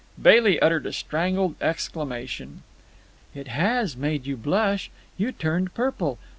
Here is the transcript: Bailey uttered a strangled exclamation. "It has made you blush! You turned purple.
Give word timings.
Bailey 0.19 0.59
uttered 0.59 0.87
a 0.87 0.93
strangled 0.93 1.53
exclamation. 1.61 2.63
"It 3.35 3.49
has 3.49 3.95
made 3.95 4.25
you 4.25 4.35
blush! 4.35 4.89
You 5.15 5.31
turned 5.31 5.75
purple. 5.75 6.17